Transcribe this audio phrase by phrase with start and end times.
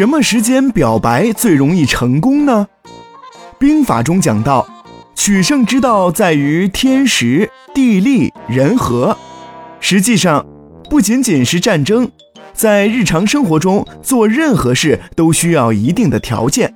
[0.00, 2.66] 什么时间表白最容易成功呢？
[3.58, 4.66] 兵法中讲到，
[5.14, 9.14] 取胜之道在于天时、地利、人和。
[9.78, 10.46] 实际上，
[10.88, 12.10] 不仅仅是战争，
[12.54, 16.74] 在日常生活中做任何事都需要一定的条件。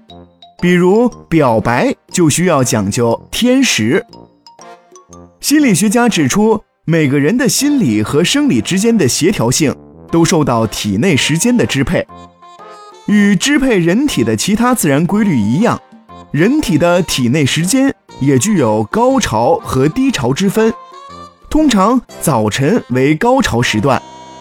[0.60, 4.04] 比如表白就需要讲究天时。
[5.40, 9.74] 心理学家指出，每个人的心理和生理之间的协调性
[10.12, 12.06] 都受到体内时间的支配。
[13.06, 15.80] 与支配人体的其他自然规律一样，
[16.32, 20.72] 人体的体内时间也具有高潮和低潮之分。
[21.50, 24.00] 通常早晨为高潮时段，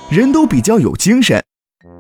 [0.10, 1.42] 人都比较有精神；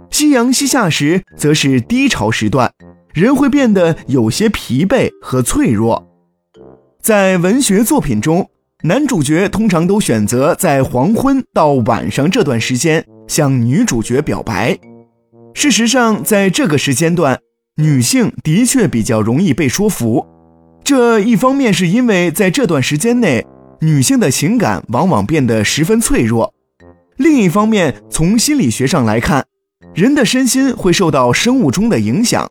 [0.09, 2.71] 夕阳西下时则是低潮时段，
[3.13, 6.07] 人会变得有些疲惫和脆弱。
[7.01, 8.49] 在文学作品中，
[8.83, 14.79] 男主角通常都选择在黄昏到晚上这段时间向女主角表白。
[15.53, 17.39] 事实上，在这个时间段，
[17.77, 20.25] 女性的确比较容易被说服。
[20.83, 23.45] 这一方面是因为在这段时间内，
[23.79, 26.51] 女性的情感往往变得十分脆弱；
[27.17, 29.45] 另一方面，从心理学上来看，
[29.93, 32.49] 人的身心会受到生物钟的影响。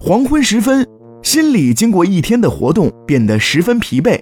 [0.00, 0.86] 黄昏时分，
[1.22, 4.20] 心理经过一天的活动变得十分疲惫，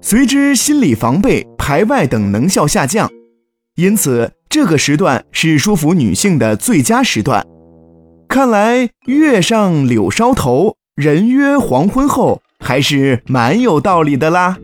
[0.00, 3.10] 随之心理防备、排外等能效下降，
[3.76, 4.30] 因此。
[4.56, 7.46] 这个时段是说服女性的最佳时段。
[8.26, 14.56] 看来“月上柳梢头，人约黄昏后”还是蛮有道理的啦。